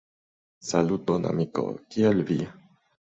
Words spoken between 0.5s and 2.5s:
Saluton amiko, kiel vi?